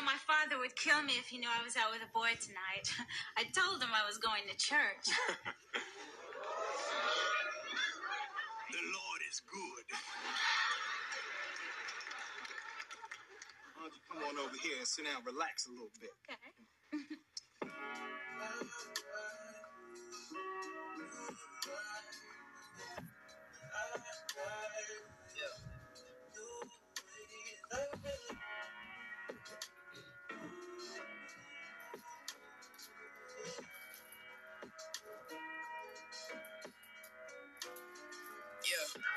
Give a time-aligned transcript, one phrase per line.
[0.00, 2.32] know, my father would kill me if he knew I was out with a boy
[2.40, 2.88] tonight.
[3.36, 5.06] I told him I was going to church.
[8.70, 9.86] The Lord is good.
[13.74, 16.14] Why don't you come on over here and sit down, relax a little bit.
[16.30, 16.38] Okay.
[25.36, 25.69] Yeah,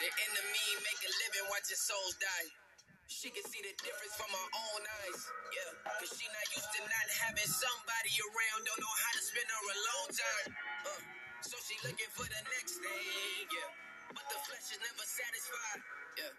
[0.03, 2.47] the enemy make a living watching souls die.
[3.07, 5.21] She can see the difference from her own eyes.
[5.55, 9.47] Yeah, cause she not used to not having somebody around, don't know how to spend
[9.47, 10.49] her alone time.
[10.91, 11.01] Uh,
[11.47, 13.71] so she looking for the next thing, yeah.
[14.11, 15.81] But the flesh is never satisfied.
[16.19, 16.33] Yeah,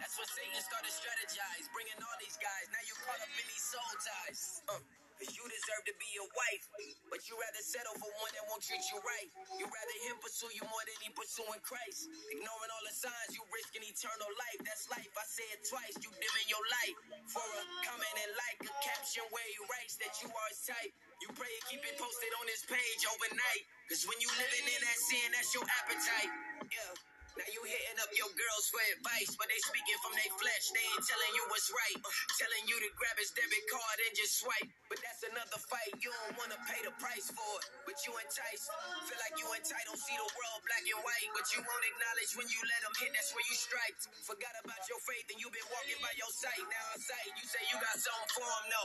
[0.00, 2.64] that's when Satan started strategize, bringing all these guys.
[2.72, 4.42] Now you caught up in these soul ties.
[4.64, 4.80] Uh,
[5.20, 6.64] Cause you deserve to be a wife,
[7.12, 9.28] but you rather settle for one that won't treat you right.
[9.60, 12.08] You rather him pursue you more than he pursuing Christ.
[12.32, 14.60] Ignoring all the signs, you risking eternal life.
[14.64, 15.12] That's life.
[15.12, 15.92] I say it twice.
[16.00, 16.96] You dimming your light
[17.28, 20.92] for a comment and like a caption where he writes that you are his type.
[21.20, 23.64] You pray and keep it posted on his page overnight.
[23.92, 26.32] Cause when you living in that sin, that's your appetite.
[26.72, 27.09] Yeah.
[27.38, 30.64] Now you hitting up your girls for advice, but they speaking from their flesh.
[30.74, 31.98] They ain't telling you what's right.
[32.40, 34.68] Telling you to grab his debit card and just swipe.
[34.90, 35.94] But that's another fight.
[36.02, 37.66] You don't wanna pay the price for it.
[37.86, 38.66] But you enticed.
[39.06, 39.98] Feel like you entitled.
[40.02, 41.30] See the world black and white.
[41.36, 43.10] But you won't acknowledge when you let them hit.
[43.14, 43.96] That's where you strike.
[44.26, 46.64] Forgot about your faith and you been walking by your sight.
[46.66, 47.30] Now I sight.
[47.38, 48.82] You say you got something for him, no.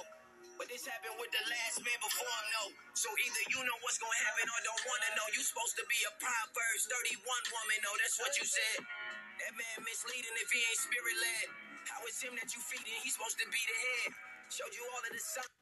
[0.57, 2.63] But this happened with the last man before him, no.
[2.95, 5.27] So either you know what's gonna happen or don't wanna know.
[5.35, 7.21] You supposed to be a Proverbs 31
[7.53, 8.79] woman, no, that's what you said.
[9.43, 11.47] That man misleading if he ain't spirit led.
[11.91, 12.99] How is him that you feeding?
[13.03, 14.11] He's supposed to be the head.
[14.51, 15.55] Showed you all of the signs.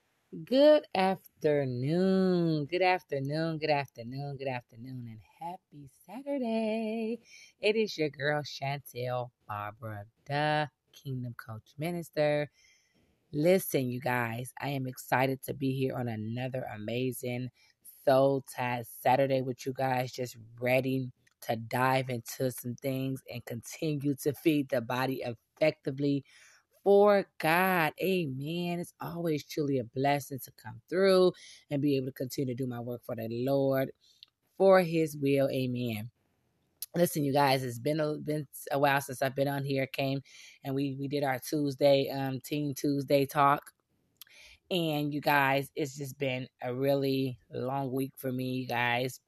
[0.45, 2.65] Good afternoon.
[2.65, 3.59] Good afternoon.
[3.59, 4.37] Good afternoon.
[4.37, 5.07] Good afternoon.
[5.09, 7.19] And happy Saturday.
[7.61, 12.49] It is your girl, Chantel Barbara, the Kingdom Coach Minister.
[13.33, 17.49] Listen, you guys, I am excited to be here on another amazing
[18.05, 21.11] Soul Ties Saturday with you guys, just ready
[21.41, 26.23] to dive into some things and continue to feed the body effectively
[26.83, 27.93] for God.
[28.03, 28.79] Amen.
[28.79, 31.31] It's always truly a blessing to come through
[31.71, 33.91] and be able to continue to do my work for the Lord
[34.59, 35.49] for his will.
[35.49, 36.11] Amen.
[36.95, 39.87] Listen, you guys, it's been a been a while since I've been on here.
[39.87, 40.21] Came
[40.63, 43.71] and we we did our Tuesday um Team Tuesday talk.
[44.69, 49.19] And you guys, it's just been a really long week for me, you guys.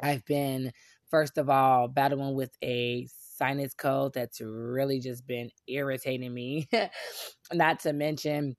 [0.00, 0.72] I've been
[1.10, 6.68] first of all battling with a sinus cold that's really just been irritating me.
[7.52, 8.56] Not to mention,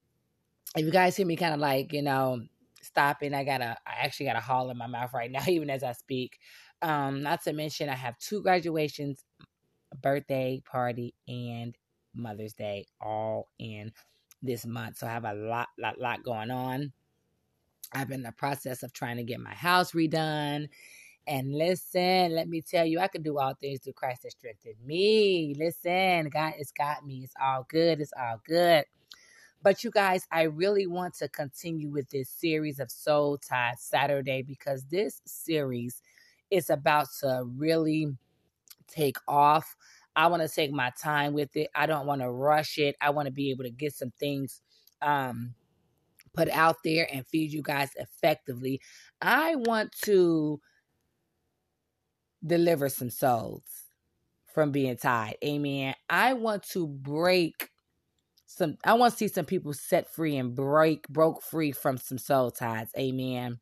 [0.75, 2.41] if you guys hear me kind of like, you know,
[2.81, 5.69] stopping, I got a, I actually got a haul in my mouth right now, even
[5.69, 6.39] as I speak.
[6.81, 9.23] Um, not to mention, I have two graduations,
[10.01, 11.77] birthday party, and
[12.15, 13.91] Mother's Day all in
[14.41, 14.97] this month.
[14.97, 16.91] So I have a lot, lot, lot going on.
[17.93, 20.69] I've been in the process of trying to get my house redone.
[21.27, 24.83] And listen, let me tell you, I can do all things through Christ that strengthened
[24.83, 25.55] me.
[25.57, 27.21] Listen, God has got me.
[27.23, 28.01] It's all good.
[28.01, 28.85] It's all good.
[29.63, 34.41] But you guys, I really want to continue with this series of Soul Ties Saturday
[34.41, 36.01] because this series
[36.51, 38.07] is about to really
[38.87, 39.75] take off.
[40.15, 41.69] I want to take my time with it.
[41.75, 42.95] I don't want to rush it.
[43.01, 44.61] I want to be able to get some things
[45.01, 45.53] um,
[46.33, 48.81] put out there and feed you guys effectively.
[49.21, 50.59] I want to
[52.45, 53.63] deliver some souls
[54.53, 55.37] from being tied.
[55.43, 55.95] Amen.
[56.09, 57.69] I want to break
[58.45, 62.17] some I want to see some people set free and break broke free from some
[62.17, 62.89] soul ties.
[62.97, 63.59] Amen.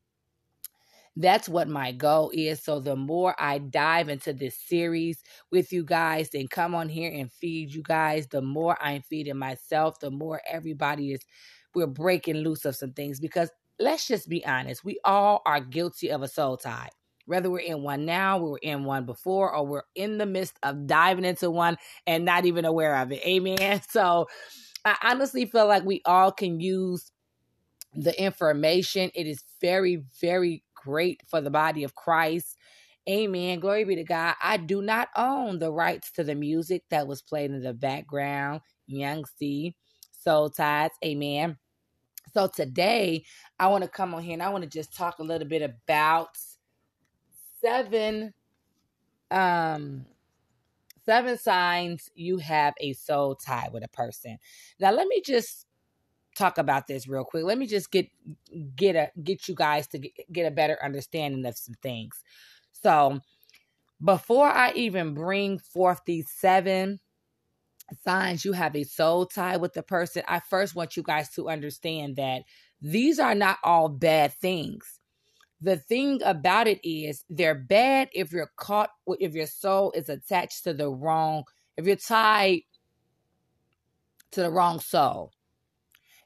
[1.15, 2.61] That's what my goal is.
[2.63, 5.21] So the more I dive into this series
[5.51, 9.37] with you guys and come on here and feed you guys, the more I'm feeding
[9.37, 11.21] myself, the more everybody is
[11.75, 16.09] we're breaking loose of some things because let's just be honest, we all are guilty
[16.09, 16.89] of a soul tie
[17.29, 20.57] whether we're in one now, we were in one before, or we're in the midst
[20.63, 21.77] of diving into one
[22.07, 23.21] and not even aware of it.
[23.25, 23.81] Amen.
[23.89, 24.27] So
[24.83, 27.12] I honestly feel like we all can use
[27.94, 29.12] the information.
[29.13, 32.57] It is very, very great for the body of Christ.
[33.09, 33.59] Amen.
[33.59, 34.35] Glory be to God.
[34.41, 38.61] I do not own the rights to the music that was played in the background.
[38.87, 39.75] Young C,
[40.11, 40.91] Soul Ties.
[41.03, 41.57] Amen.
[42.33, 43.23] So today
[43.59, 45.61] I want to come on here and I want to just talk a little bit
[45.63, 46.29] about
[47.61, 48.33] seven
[49.31, 50.05] um
[51.05, 54.37] seven signs you have a soul tie with a person.
[54.79, 55.65] Now let me just
[56.35, 57.43] talk about this real quick.
[57.43, 58.07] Let me just get
[58.75, 59.99] get a get you guys to
[60.31, 62.23] get, a better understanding of some things.
[62.71, 63.19] So,
[64.03, 66.99] before I even bring forth these seven
[68.05, 71.49] signs you have a soul tie with the person, I first want you guys to
[71.49, 72.43] understand that
[72.81, 74.99] these are not all bad things.
[75.61, 80.63] The thing about it is they're bad if you're caught if your soul is attached
[80.63, 81.43] to the wrong
[81.75, 82.61] if you're tied
[84.31, 85.33] to the wrong soul.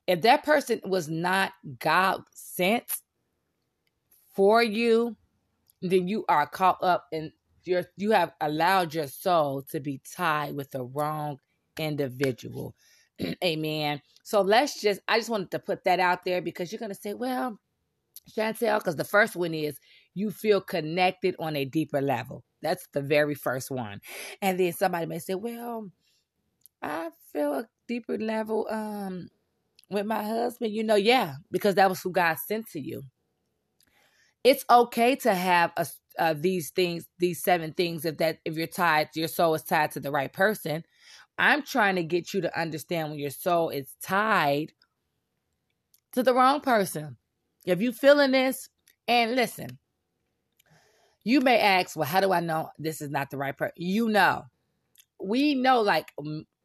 [0.07, 2.85] If that person was not God sent
[4.35, 5.15] for you,
[5.81, 7.31] then you are caught up in
[7.65, 11.39] your you have allowed your soul to be tied with the wrong
[11.79, 12.75] individual.
[13.43, 14.01] Amen.
[14.23, 17.13] So let's just I just wanted to put that out there because you're gonna say,
[17.13, 17.59] well,
[18.29, 19.79] Chantel, because the first one is
[20.13, 22.43] you feel connected on a deeper level.
[22.61, 24.01] That's the very first one.
[24.41, 25.91] And then somebody may say, Well,
[26.81, 29.29] I feel a deeper level um
[29.93, 30.73] with my husband.
[30.73, 33.03] You know, yeah, because that was who God sent to you.
[34.43, 35.87] It's okay to have a,
[36.19, 39.91] uh, these things, these seven things, if that if you're tied, your soul is tied
[39.91, 40.83] to the right person.
[41.37, 44.73] I'm trying to get you to understand when your soul is tied
[46.11, 47.17] to the wrong person.
[47.65, 48.69] If you feeling this,
[49.07, 49.79] and listen,
[51.23, 53.75] you may ask, well, how do I know this is not the right person?
[53.77, 54.43] You know.
[55.25, 56.11] We know, like,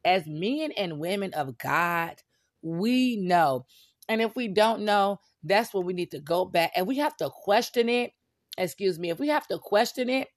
[0.03, 2.15] as men and women of God,
[2.61, 3.65] we know.
[4.07, 7.15] And if we don't know, that's when we need to go back and we have
[7.17, 8.11] to question it.
[8.57, 9.09] Excuse me.
[9.09, 10.27] If we have to question it,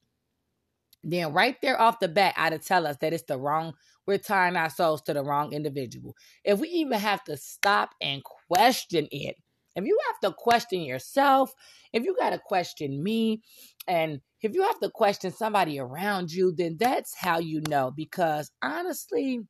[1.02, 3.74] then right there off the bat, I'd tell us that it's the wrong,
[4.06, 6.14] we're tying our souls to the wrong individual.
[6.44, 9.36] If we even have to stop and question it,
[9.74, 11.52] if you have to question yourself,
[11.92, 13.40] if you got to question me,
[13.88, 17.90] and if you have to question somebody around you, then that's how you know.
[17.90, 19.40] Because honestly,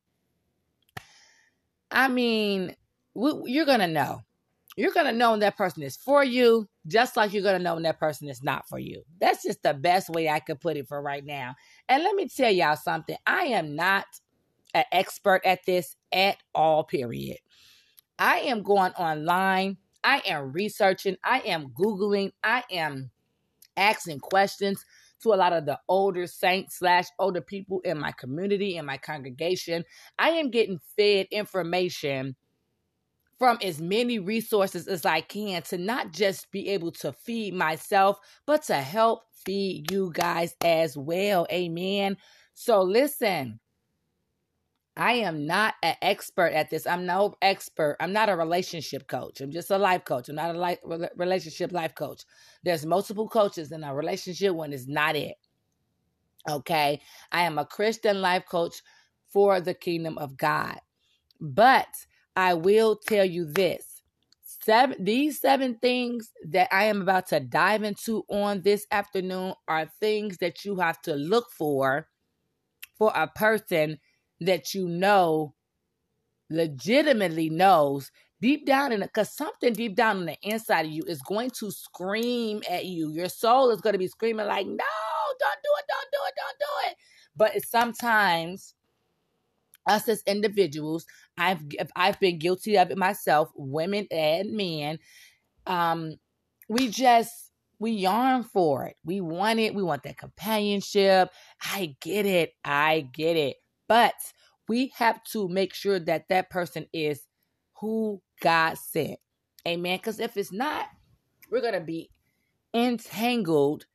[1.92, 2.74] I mean,
[3.14, 4.22] you're going to know.
[4.76, 7.62] You're going to know when that person is for you, just like you're going to
[7.62, 9.02] know when that person is not for you.
[9.20, 11.54] That's just the best way I could put it for right now.
[11.90, 14.06] And let me tell y'all something I am not
[14.72, 17.36] an expert at this at all, period.
[18.18, 23.10] I am going online I am researching, I am Googling, I am
[23.76, 24.84] asking questions
[25.22, 28.96] to a lot of the older saints slash older people in my community, in my
[28.98, 29.84] congregation.
[30.18, 32.36] I am getting fed information
[33.38, 38.18] from as many resources as I can to not just be able to feed myself,
[38.46, 41.46] but to help feed you guys as well.
[41.50, 42.16] Amen.
[42.54, 43.58] So listen,
[44.96, 46.86] I am not an expert at this.
[46.86, 47.96] I'm no expert.
[47.98, 49.40] I'm not a relationship coach.
[49.40, 50.28] I'm just a life coach.
[50.28, 50.78] I'm not a life,
[51.16, 52.24] relationship life coach.
[52.62, 55.36] There's multiple coaches in a relationship one is not it.
[56.48, 57.00] Okay.
[57.30, 58.82] I am a Christian life coach
[59.28, 60.78] for the kingdom of God.
[61.40, 61.88] But
[62.36, 64.02] I will tell you this.
[64.64, 69.90] Seven these seven things that I am about to dive into on this afternoon are
[69.98, 72.06] things that you have to look for
[72.96, 73.98] for a person
[74.46, 75.54] that you know
[76.50, 78.10] legitimately knows
[78.40, 81.50] deep down in it because something deep down on the inside of you is going
[81.50, 83.10] to scream at you.
[83.12, 86.34] Your soul is going to be screaming like no don't do it don't do it
[86.36, 86.96] don't do it.
[87.36, 88.74] But sometimes
[89.88, 91.04] us as individuals
[91.38, 91.58] i've
[91.96, 94.96] i've been guilty of it myself women and men
[95.66, 96.14] um
[96.68, 97.52] we just
[97.82, 98.96] we yearn for it.
[99.04, 99.74] We want it.
[99.74, 101.30] We want that companionship.
[101.60, 102.52] I get it.
[102.64, 103.56] I get it.
[103.88, 104.14] But
[104.68, 107.26] we have to make sure that that person is
[107.80, 109.18] who God sent.
[109.66, 109.98] Amen.
[109.98, 110.86] Because if it's not,
[111.50, 112.10] we're going to be
[112.74, 113.86] entangled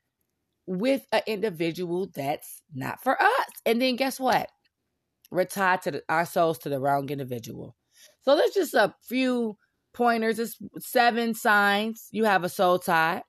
[0.65, 3.47] with an individual that's not for us.
[3.65, 4.50] And then guess what?
[5.31, 7.75] We're tied to the, our souls to the wrong individual.
[8.21, 9.57] So there's just a few
[9.93, 10.39] pointers.
[10.39, 13.24] It's seven signs you have a soul tie.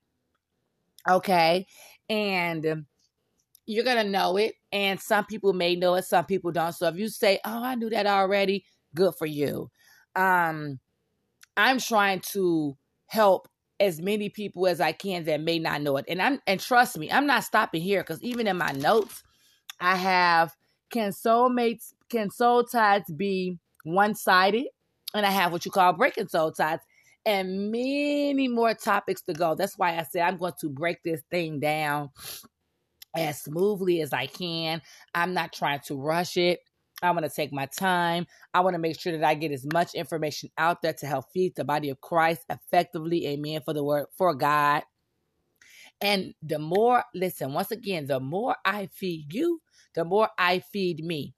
[1.09, 1.67] Okay.
[2.09, 2.85] And
[3.69, 4.55] you're going to know it.
[4.73, 6.73] And some people may know it, some people don't.
[6.73, 9.71] So if you say, oh, I knew that already, good for you.
[10.17, 10.81] Um,
[11.57, 13.49] I'm trying to help
[13.79, 16.07] as many people as I can that may not know it.
[16.09, 19.23] And I'm and trust me, I'm not stopping here because even in my notes,
[19.81, 20.57] I have
[20.91, 24.67] can soulmates can soul ties be one-sided?
[25.15, 26.81] And I have what you call breaking soul ties
[27.27, 29.55] and many more topics to go.
[29.55, 32.11] That's why I said I'm going to break this thing down
[33.17, 34.83] as smoothly as I can.
[35.15, 36.61] I'm not trying to rush it.
[37.03, 38.27] I want to take my time.
[38.53, 41.27] I want to make sure that I get as much information out there to help
[41.33, 43.27] feed the body of Christ effectively.
[43.29, 43.61] Amen.
[43.65, 44.83] For the word, for God.
[46.01, 49.61] And the more, listen, once again, the more I feed you,
[49.95, 51.35] the more I feed me.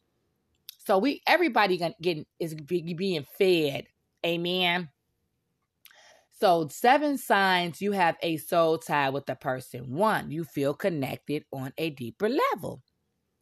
[0.78, 3.86] So we, everybody getting is being fed
[4.24, 4.88] Amen.
[6.40, 9.90] So, seven signs you have a soul tie with the person.
[9.92, 12.82] One, you feel connected on a deeper level.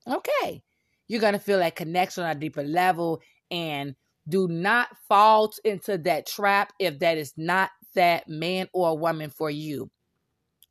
[0.08, 0.62] Okay.
[1.08, 3.96] You're going to feel that connection on a deeper level and
[4.28, 9.50] do not fall into that trap if that is not that man or woman for
[9.50, 9.90] you.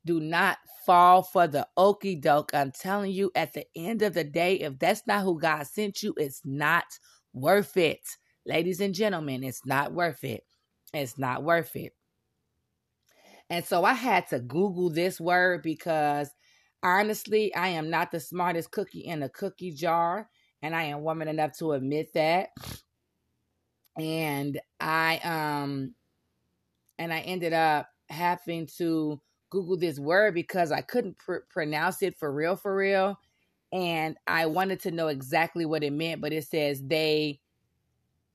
[0.06, 2.54] Do not fall for the okey doke.
[2.54, 6.02] I'm telling you, at the end of the day, if that's not who God sent
[6.02, 6.84] you, it's not
[7.32, 8.00] worth it.
[8.46, 10.44] Ladies and gentlemen, it's not worth it.
[10.94, 11.92] It's not worth it.
[13.50, 16.30] And so I had to Google this word because
[16.82, 20.28] honestly, I am not the smartest cookie in a cookie jar.
[20.62, 22.50] And I am woman enough to admit that.
[23.96, 25.94] And I um
[26.98, 32.18] and I ended up having to Google this word because I couldn't pr- pronounce it
[32.18, 33.18] for real, for real.
[33.72, 37.40] And I wanted to know exactly what it meant, but it says they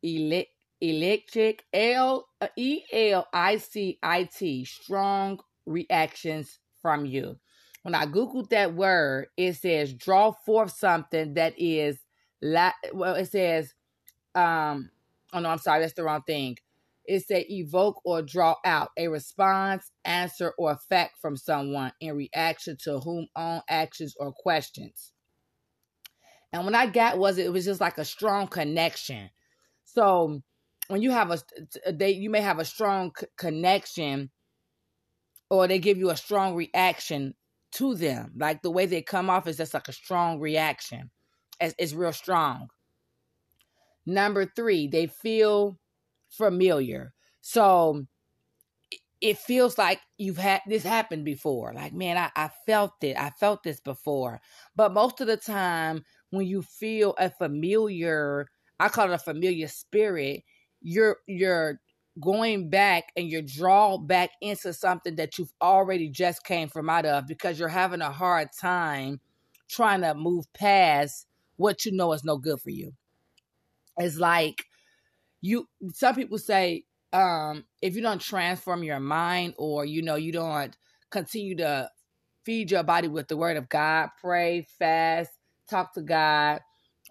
[0.01, 0.52] elect
[0.83, 7.39] electric L uh, E L I C I T strong reactions from you.
[7.83, 11.97] When I googled that word, it says draw forth something that is
[12.41, 13.73] la- well it says
[14.35, 14.89] um
[15.31, 16.57] oh no, I'm sorry, that's the wrong thing.
[17.05, 22.77] It said evoke or draw out a response, answer, or fact from someone in reaction
[22.83, 25.11] to whom own actions or questions.
[26.53, 29.29] And when I got was it, it was just like a strong connection.
[29.85, 30.41] So
[30.87, 31.39] when you have a
[31.91, 34.29] they you may have a strong c- connection
[35.49, 37.35] or they give you a strong reaction
[37.73, 38.33] to them.
[38.37, 41.11] Like the way they come off is just like a strong reaction.
[41.59, 42.69] It's, it's real strong.
[44.05, 45.79] Number three they feel
[46.29, 47.13] familiar.
[47.41, 48.05] So
[49.21, 51.73] it feels like you've had this happened before.
[51.73, 53.17] Like man I, I felt it.
[53.17, 54.41] I felt this before.
[54.75, 58.47] But most of the time when you feel a familiar
[58.79, 60.43] i call it a familiar spirit
[60.83, 61.79] you're you're
[62.19, 67.05] going back and you're drawn back into something that you've already just came from out
[67.05, 69.19] of because you're having a hard time
[69.67, 71.25] trying to move past
[71.57, 72.93] what you know is no good for you.
[73.97, 74.65] It's like
[75.41, 80.31] you some people say um if you don't transform your mind or you know you
[80.31, 80.75] don't
[81.09, 81.89] continue to
[82.43, 85.31] feed your body with the word of God, pray, fast,
[85.69, 86.59] talk to God,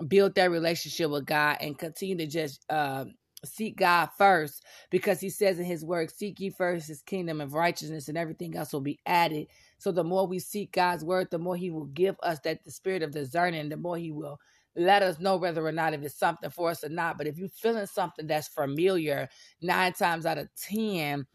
[0.07, 3.15] build that relationship with God and continue to just um
[3.45, 7.55] seek God first because he says in his word, seek ye first his kingdom of
[7.55, 9.49] righteousness and everything else will be added.
[9.79, 12.71] So the more we seek God's word, the more he will give us that the
[12.71, 14.39] spirit of discerning, the more he will
[14.75, 17.19] let us know whether or not if it's something for us or not.
[17.19, 19.29] But if you're feeling something that's familiar,
[19.61, 21.27] nine times out of ten,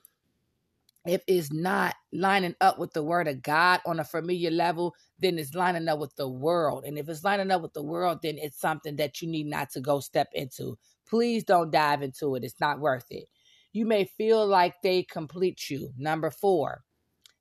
[1.05, 5.39] if it's not lining up with the word of God on a familiar level, then
[5.39, 6.83] it's lining up with the world.
[6.85, 9.69] And if it's lining up with the world, then it's something that you need not
[9.71, 10.77] to go step into.
[11.07, 12.43] Please don't dive into it.
[12.43, 13.25] It's not worth it.
[13.73, 15.91] You may feel like they complete you.
[15.97, 16.83] Number four.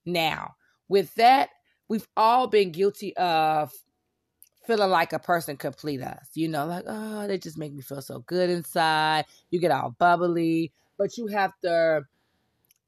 [0.05, 0.55] Now,
[0.89, 1.51] with that,
[1.89, 3.73] we've all been guilty of
[4.67, 6.29] feeling like a person complete us.
[6.35, 9.25] You know, like, oh, they just make me feel so good inside.
[9.51, 12.03] You get all bubbly, but you have to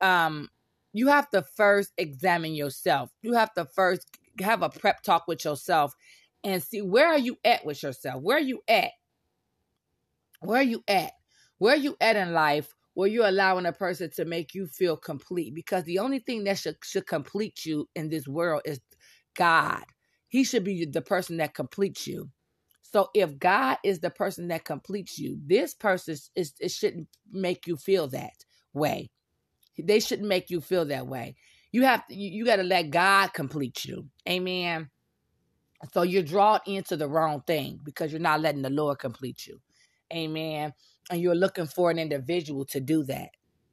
[0.00, 0.49] um
[0.92, 3.11] you have to first examine yourself.
[3.23, 4.06] You have to first
[4.40, 5.94] have a prep talk with yourself
[6.44, 8.23] and see where are you at with yourself?
[8.23, 8.90] Where are you at?
[10.40, 11.12] Where are you at?
[11.59, 14.97] Where are you at in life where you're allowing a person to make you feel
[14.97, 15.54] complete?
[15.54, 18.80] Because the only thing that should, should complete you in this world is
[19.37, 19.85] God.
[20.28, 22.30] He should be the person that completes you.
[22.83, 27.66] So if God is the person that completes you, this person is it shouldn't make
[27.66, 28.33] you feel that
[28.73, 29.11] way.
[29.78, 31.37] They shouldn't make you feel that way.
[31.71, 34.07] You have to, you, you got to let God complete you.
[34.28, 34.88] Amen.
[35.92, 39.61] So you're drawn into the wrong thing because you're not letting the Lord complete you.
[40.12, 40.72] Amen.
[41.10, 43.30] And you're looking for an individual to do that.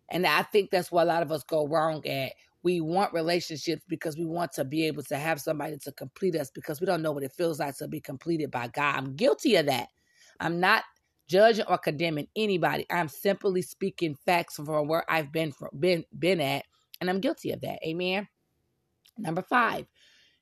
[0.09, 2.33] And I think that's where a lot of us go wrong at.
[2.63, 6.49] We want relationships because we want to be able to have somebody to complete us
[6.49, 8.95] because we don't know what it feels like to be completed by God.
[8.95, 9.89] I'm guilty of that.
[10.39, 10.83] I'm not
[11.27, 12.85] judging or condemning anybody.
[12.89, 16.65] I'm simply speaking facts from where I've been from, been been at,
[17.01, 17.79] and I'm guilty of that.
[17.85, 18.27] Amen.
[19.17, 19.85] Number five,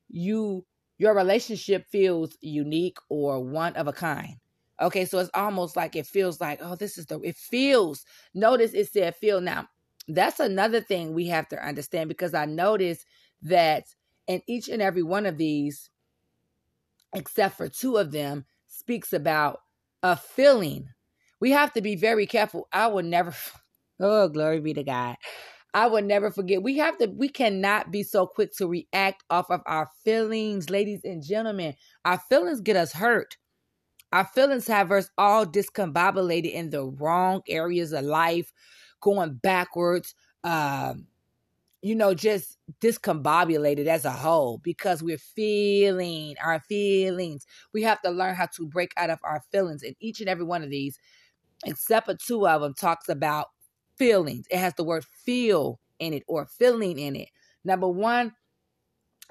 [0.09, 0.65] you
[0.97, 4.35] your relationship feels unique or one of a kind.
[4.81, 8.05] Okay, so it's almost like it feels like, oh, this is the it feels.
[8.33, 9.67] Notice it said feel now.
[10.07, 13.05] That's another thing we have to understand because I noticed
[13.43, 13.85] that
[14.27, 15.89] in each and every one of these,
[17.13, 19.59] except for two of them, speaks about
[20.01, 20.89] a feeling.
[21.39, 22.67] We have to be very careful.
[22.71, 23.33] I will never
[23.99, 25.15] oh glory be to God.
[25.73, 26.61] I will never forget.
[26.61, 31.01] We have to, we cannot be so quick to react off of our feelings, ladies
[31.03, 31.75] and gentlemen.
[32.05, 33.37] Our feelings get us hurt.
[34.13, 38.53] Our feelings have us all discombobulated in the wrong areas of life,
[39.01, 41.07] going backwards, um,
[41.81, 47.47] you know, just discombobulated as a whole because we're feeling our feelings.
[47.73, 49.81] We have to learn how to break out of our feelings.
[49.81, 50.99] And each and every one of these,
[51.65, 53.47] except for two of them, talks about
[53.97, 54.45] feelings.
[54.51, 57.29] It has the word feel in it or feeling in it.
[57.65, 58.33] Number one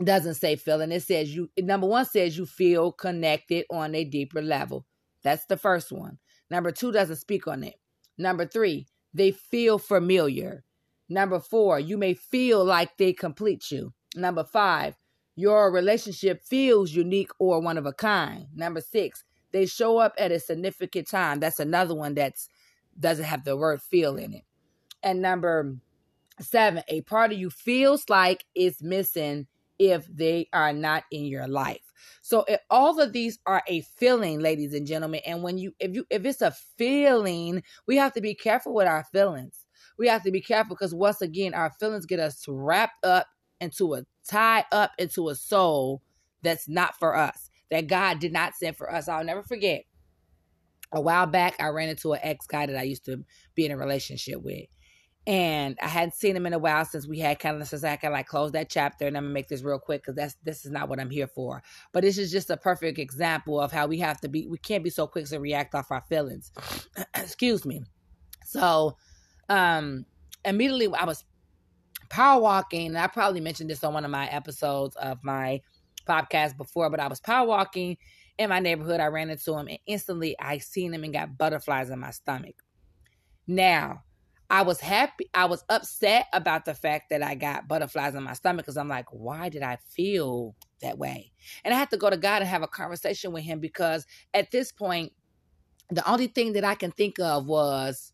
[0.04, 0.92] doesn't say feeling.
[0.92, 4.86] It says you, number one says you feel connected on a deeper level.
[5.22, 6.18] That's the first one.
[6.50, 7.74] Number two doesn't speak on it.
[8.18, 10.64] Number three, they feel familiar.
[11.08, 13.92] Number four, you may feel like they complete you.
[14.16, 14.96] Number five,
[15.36, 18.46] your relationship feels unique or one of a kind.
[18.54, 21.40] Number six, they show up at a significant time.
[21.40, 22.48] That's another one that's
[22.98, 24.44] doesn't have the word feel in it.
[25.02, 25.76] And number
[26.40, 29.46] seven, a part of you feels like it's missing
[29.82, 31.92] if they are not in your life.
[32.22, 35.92] So if all of these are a feeling, ladies and gentlemen, and when you if
[35.92, 39.66] you if it's a feeling, we have to be careful with our feelings.
[39.98, 43.26] We have to be careful because once again, our feelings get us wrapped up
[43.60, 46.02] into a tie up into a soul
[46.42, 49.08] that's not for us, that God did not send for us.
[49.08, 49.82] I'll never forget.
[50.94, 53.24] A while back, I ran into an ex guy that I used to
[53.56, 54.66] be in a relationship with
[55.26, 57.96] and I hadn't seen him in a while since we had kind of since I
[57.96, 59.06] kind of like close that chapter.
[59.06, 61.28] And I'm gonna make this real quick because that's this is not what I'm here
[61.28, 61.62] for.
[61.92, 64.48] But this is just a perfect example of how we have to be.
[64.48, 66.50] We can't be so quick to react off our feelings.
[67.14, 67.82] Excuse me.
[68.44, 68.96] So,
[69.48, 70.06] um,
[70.44, 71.24] immediately I was
[72.08, 75.60] power walking, and I probably mentioned this on one of my episodes of my
[76.04, 77.96] podcast before, but I was power walking
[78.38, 78.98] in my neighborhood.
[78.98, 82.56] I ran into him, and instantly I seen him and got butterflies in my stomach.
[83.46, 84.02] Now
[84.52, 85.30] I was happy.
[85.32, 88.86] I was upset about the fact that I got butterflies in my stomach because I'm
[88.86, 91.32] like, why did I feel that way?
[91.64, 94.50] And I had to go to God and have a conversation with Him because at
[94.50, 95.14] this point,
[95.88, 98.12] the only thing that I can think of was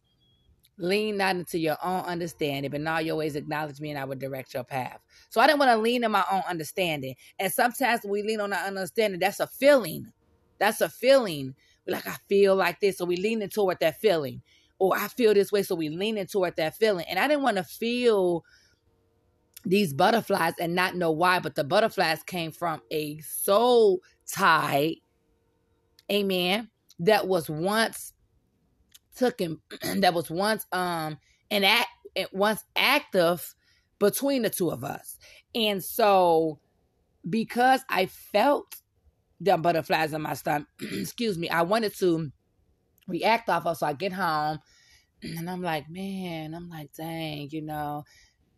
[0.78, 4.04] lean not into your own understanding, but in all your ways acknowledge me and I
[4.04, 5.00] will direct your path.
[5.30, 7.16] So I didn't want to lean in my own understanding.
[7.40, 10.12] And sometimes we lean on our understanding, that's a feeling.
[10.60, 11.56] That's a feeling.
[11.84, 12.98] We're like, I feel like this.
[12.98, 14.42] So we lean into it, that feeling
[14.78, 15.62] or I feel this way.
[15.62, 17.06] So we leaning toward that feeling.
[17.08, 18.44] And I didn't want to feel
[19.64, 24.96] these butterflies and not know why, but the butterflies came from a soul tie,
[26.10, 28.12] amen, that was once
[29.16, 29.60] taken,
[29.96, 31.18] that was once um
[31.50, 31.88] an act
[32.32, 33.54] once active
[33.98, 35.18] between the two of us.
[35.54, 36.60] And so
[37.28, 38.76] because I felt
[39.40, 42.30] the butterflies in my stomach, excuse me, I wanted to
[43.08, 43.78] react off of.
[43.78, 44.58] So I get home
[45.22, 48.04] and I'm like, man, I'm like, dang, you know,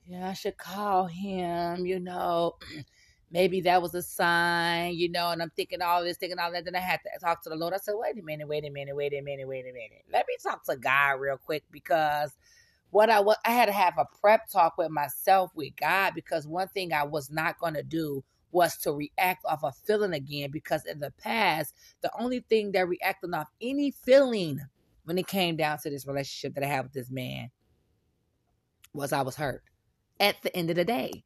[0.07, 2.57] yeah, I should call him, you know.
[3.33, 6.65] Maybe that was a sign, you know, and I'm thinking all this, thinking all that.
[6.65, 7.75] Then I had to talk to the Lord.
[7.75, 10.05] I said, wait a minute, wait a minute, wait a minute, wait a minute.
[10.13, 12.33] Let me talk to God real quick because
[12.91, 16.47] what I was, I had to have a prep talk with myself with God because
[16.47, 20.51] one thing I was not going to do was to react off a feeling again
[20.51, 24.61] because in the past, the only thing that reacted off any feeling
[25.05, 27.51] when it came down to this relationship that I had with this man
[28.93, 29.63] was I was hurt
[30.19, 31.25] at the end of the day.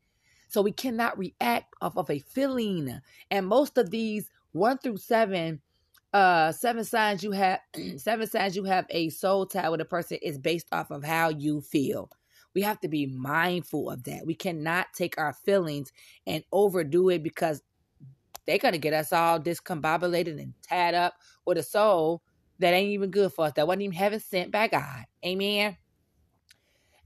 [0.48, 3.00] So we cannot react off of a feeling.
[3.30, 5.60] And most of these one through seven,
[6.12, 7.60] uh, seven signs you have,
[7.96, 11.30] seven signs you have a soul tie with a person is based off of how
[11.30, 12.10] you feel.
[12.54, 14.26] We have to be mindful of that.
[14.26, 15.92] We cannot take our feelings
[16.26, 17.62] and overdo it because
[18.46, 21.14] they're going to get us all discombobulated and tied up
[21.46, 22.22] with a soul
[22.58, 25.04] that ain't even good for us, that wasn't even heaven sent by God.
[25.24, 25.76] Amen.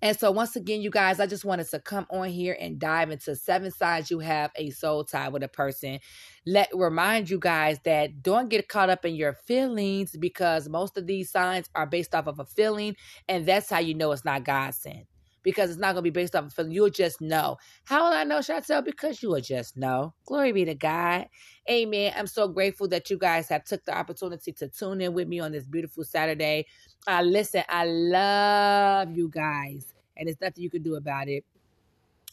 [0.00, 3.10] And so, once again, you guys, I just wanted to come on here and dive
[3.10, 5.98] into seven signs you have a soul tie with a person.
[6.46, 11.08] Let remind you guys that don't get caught up in your feelings because most of
[11.08, 12.94] these signs are based off of a feeling,
[13.28, 15.06] and that's how you know it's not God sent
[15.42, 16.72] because it's not going to be based off of feeling.
[16.72, 17.56] You'll just know.
[17.84, 18.84] How will I know, Chantel?
[18.84, 20.14] Because you will just know.
[20.26, 21.26] Glory be to God.
[21.70, 22.12] Amen.
[22.16, 25.40] I'm so grateful that you guys have took the opportunity to tune in with me
[25.40, 26.66] on this beautiful Saturday.
[27.06, 31.44] Uh, listen, I love you guys, and there's nothing you can do about it.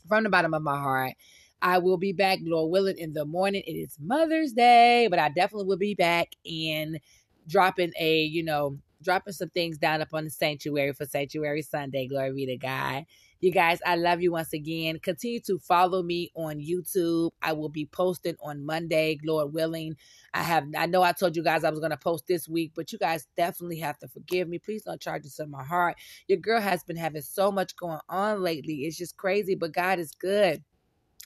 [0.07, 1.13] From the bottom of my heart,
[1.61, 3.63] I will be back, Lord willing, in the morning.
[3.65, 6.99] It is Mother's Day, but I definitely will be back and
[7.47, 12.07] dropping a, you know, dropping some things down up on the sanctuary for Sanctuary Sunday.
[12.07, 13.05] Glory be to God.
[13.41, 14.99] You guys, I love you once again.
[14.99, 17.31] Continue to follow me on YouTube.
[17.41, 19.95] I will be posting on Monday, Lord willing.
[20.33, 22.91] I have I know I told you guys I was gonna post this week, but
[22.91, 24.59] you guys definitely have to forgive me.
[24.59, 25.95] Please don't charge this in my heart.
[26.27, 28.85] Your girl has been having so much going on lately.
[28.85, 30.63] It's just crazy, but God is good.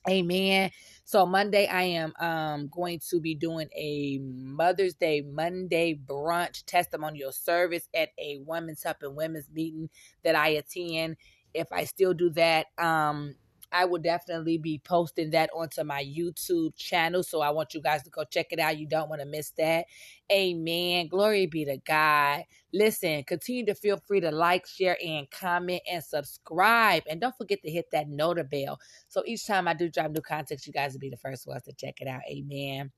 [0.07, 0.71] Amen.
[1.03, 7.31] So Monday I am um going to be doing a Mother's Day Monday brunch testimonial
[7.31, 9.89] service at a women's help and women's meeting
[10.23, 11.17] that I attend.
[11.53, 13.35] If I still do that, um
[13.71, 17.23] I will definitely be posting that onto my YouTube channel.
[17.23, 18.77] So I want you guys to go check it out.
[18.77, 19.86] You don't want to miss that.
[20.32, 21.08] Amen.
[21.08, 22.43] Glory be to God.
[22.73, 27.03] Listen, continue to feel free to like, share, and comment and subscribe.
[27.10, 28.79] And don't forget to hit that nota bell.
[29.08, 31.63] So each time I do drop new content, you guys will be the first ones
[31.63, 32.21] to check it out.
[32.29, 32.91] Amen.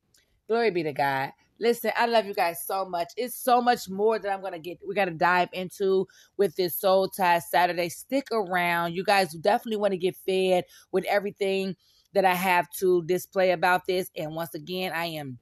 [0.47, 1.31] Glory be to God.
[1.61, 3.13] Listen, I love you guys so much.
[3.15, 4.79] It's so much more that I'm gonna get.
[4.85, 7.87] We gotta dive into with this Soul Tie Saturday.
[7.87, 8.95] Stick around.
[8.95, 11.75] You guys definitely want to get fed with everything
[12.13, 14.09] that I have to display about this.
[14.17, 15.37] And once again, I am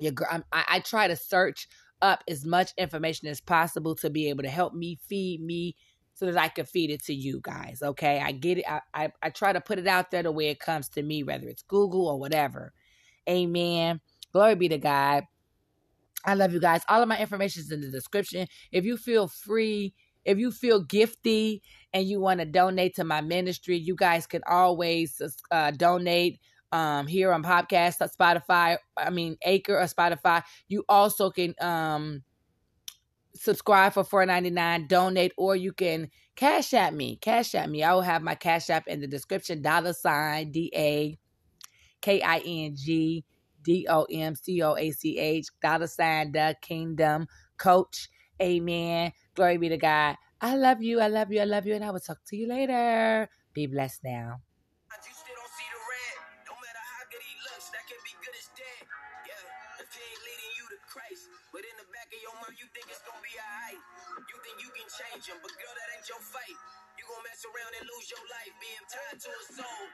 [0.00, 0.42] your girl.
[0.52, 1.68] I, I try to search
[2.02, 5.76] up as much information as possible to be able to help me feed me
[6.14, 7.82] so that I can feed it to you guys.
[7.82, 8.64] Okay, I get it.
[8.68, 11.22] I, I, I try to put it out there the way it comes to me,
[11.22, 12.72] whether it's Google or whatever.
[13.28, 14.00] Amen.
[14.32, 15.24] Glory be to God.
[16.26, 16.82] I love you guys.
[16.88, 18.48] All of my information is in the description.
[18.72, 21.60] If you feel free, if you feel gifty
[21.92, 26.40] and you want to donate to my ministry, you guys can always uh, donate
[26.72, 30.42] um, here on podcast, Spotify, I mean Anchor or Spotify.
[30.68, 32.24] You also can um,
[33.34, 37.16] subscribe for four ninety nine, donate, or you can cash at me.
[37.16, 37.84] Cash at me.
[37.84, 39.62] I will have my cash app in the description.
[39.62, 41.16] Dollar sign D A
[42.00, 43.24] K I N G
[43.66, 47.26] D O M C O A C H, dollar sign, the kingdom
[47.58, 48.08] coach.
[48.40, 49.12] Amen.
[49.34, 50.14] Glory be to God.
[50.40, 51.00] I love you.
[51.00, 51.40] I love you.
[51.42, 51.74] I love you.
[51.74, 53.28] And I will talk to you later.
[53.52, 54.40] Be blessed now.
[61.52, 63.80] But in the back of your mind, you think it's gonna be alright.
[64.28, 66.58] You think you can change him, but girl, that ain't your fight.
[67.00, 69.84] You mess around and lose your life being tied to a soul.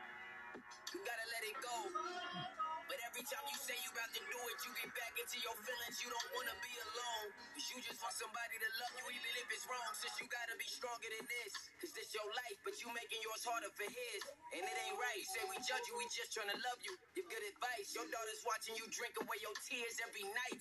[0.94, 2.71] You gotta let it go.
[2.92, 5.56] But every time you say you about to do it, you get back into your
[5.64, 5.96] feelings.
[6.04, 7.28] You don't wanna be alone.
[7.56, 9.92] Cause you just want somebody to love you even if it's wrong.
[9.96, 11.52] Since you gotta be stronger than this.
[11.80, 14.20] Cause this your life, but you making yours harder for his.
[14.52, 15.16] And it ain't right.
[15.16, 16.92] You say we judge you, we just trying to love you.
[17.16, 17.96] Give good advice.
[17.96, 20.60] Your daughter's watching you drink away your tears every night.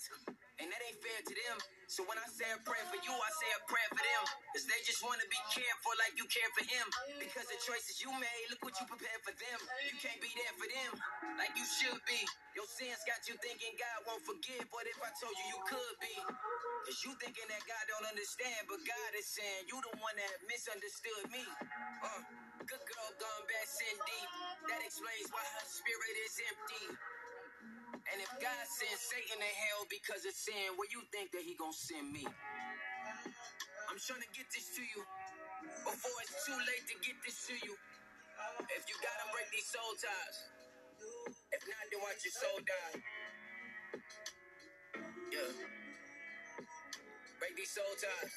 [0.62, 1.58] And that ain't fair to them.
[1.90, 4.24] So when I say a prayer for you, I say a prayer for them.
[4.54, 6.86] Cause they just wanna be cared for like you care for him.
[7.18, 9.60] Because the choices you made, look what you prepared for them.
[9.90, 10.92] You can't be there for them
[11.42, 12.22] like you should be.
[12.54, 15.96] Your sins got you thinking God won't forgive, but if I told you you could
[16.00, 16.16] be.
[16.88, 20.36] Cause you thinking that God don't understand, but God is saying you the one that
[20.48, 21.44] misunderstood me.
[22.06, 22.22] Uh,
[22.66, 24.30] good girl gone bad, sin deep.
[24.70, 26.86] That explains why her spirit is empty.
[27.94, 31.56] And if God sends Satan to hell because of sin, where you think that he
[31.60, 32.24] gonna send me?
[32.26, 35.02] I'm trying to get this to you
[35.84, 37.76] before it's too late to get this to you.
[38.72, 40.38] If you gotta break these soul ties.
[41.52, 42.96] If not, then watch your soul die.
[45.32, 45.52] Yeah.
[47.40, 48.34] Break these soul ties.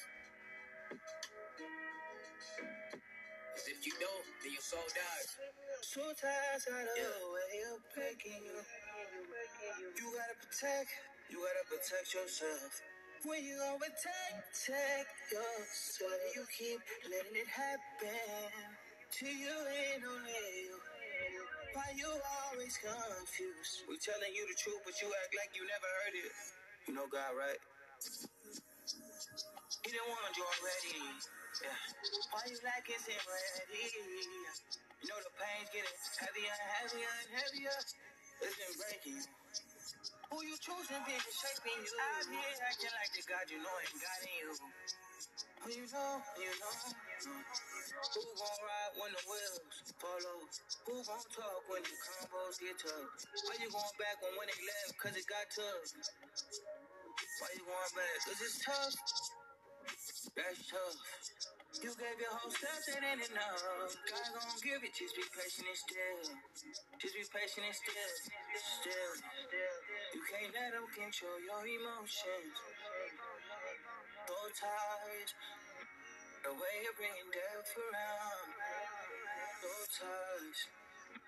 [3.55, 5.29] Cause if you don't, then your soul dies.
[5.85, 7.13] Soul ties out of yeah.
[7.13, 8.57] the way of breaking you.
[8.57, 10.89] You gotta protect,
[11.29, 12.81] you gotta protect yourself.
[13.21, 18.65] When you gonna protect, protect yourself, you keep letting it happen
[19.13, 20.73] to you and only you.
[21.77, 23.85] Why you always confused?
[23.85, 26.33] We're telling you the truth, but you act like you never heard it.
[26.89, 27.61] You know God, right?
[29.85, 30.97] He didn't want you already.
[31.61, 31.77] Yeah.
[32.33, 34.84] Why you like it's ready?
[35.03, 37.77] You know the pain's getting heavier and heavier and heavier.
[38.43, 39.21] It's been breaking.
[40.31, 41.91] Who you choosing been shaping you?
[41.95, 44.51] Out here acting like the God you know ain't got in you.
[45.63, 46.75] Who you know, you know.
[46.85, 49.59] Who gon' ride when the wheels
[49.99, 50.37] follow?
[50.87, 53.09] Who gon' talk when the combos get tough?
[53.47, 54.93] Why you going back when when they left?
[54.99, 55.85] Cause it got tough.
[57.39, 58.15] Why you going back?
[58.27, 58.95] Cause it's tough.
[60.35, 60.97] That's tough.
[61.83, 63.59] You gave your whole self, that ain't enough.
[63.59, 66.21] God gon' give it, just be patient and still.
[67.01, 68.11] Just be patient and still.
[68.79, 69.13] Still.
[70.15, 72.55] You can't let them control your emotions.
[74.23, 75.31] Throw ties.
[76.47, 78.49] The way you're bringing death around.
[79.59, 80.84] Those ties.